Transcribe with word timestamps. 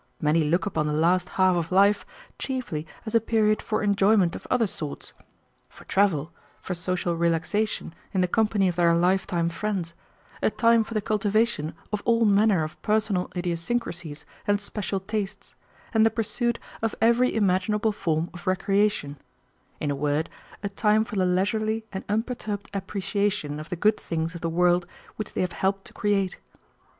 Many 0.19 0.43
look 0.45 0.65
upon 0.65 0.87
the 0.87 0.93
last 0.93 1.29
half 1.29 1.55
of 1.55 1.71
life 1.71 2.07
chiefly 2.39 2.87
as 3.05 3.13
a 3.13 3.21
period 3.21 3.61
for 3.61 3.83
enjoyment 3.83 4.35
of 4.35 4.47
other 4.49 4.65
sorts; 4.65 5.13
for 5.69 5.85
travel, 5.85 6.33
for 6.59 6.73
social 6.73 7.15
relaxation 7.15 7.93
in 8.11 8.21
the 8.21 8.27
company 8.27 8.67
of 8.67 8.75
their 8.77 8.95
life 8.95 9.27
time 9.27 9.47
friends; 9.47 9.93
a 10.41 10.49
time 10.49 10.83
for 10.83 10.95
the 10.95 11.01
cultivation 11.01 11.75
of 11.93 12.01
all 12.03 12.25
manner 12.25 12.63
of 12.63 12.81
personal 12.81 13.31
idiosyncrasies 13.35 14.25
and 14.47 14.59
special 14.59 14.99
tastes, 14.99 15.53
and 15.93 16.03
the 16.03 16.09
pursuit 16.09 16.57
of 16.81 16.95
every 16.99 17.35
imaginable 17.35 17.91
form 17.91 18.31
of 18.33 18.47
recreation; 18.47 19.19
in 19.79 19.91
a 19.91 19.95
word, 19.95 20.31
a 20.63 20.69
time 20.69 21.05
for 21.05 21.15
the 21.15 21.27
leisurely 21.27 21.85
and 21.93 22.03
unperturbed 22.09 22.67
appreciation 22.73 23.59
of 23.59 23.69
the 23.69 23.75
good 23.75 23.99
things 23.99 24.33
of 24.33 24.41
the 24.41 24.49
world 24.49 24.87
which 25.17 25.33
they 25.33 25.41
have 25.41 25.51
helped 25.51 25.85
to 25.85 25.93
create. 25.93 26.39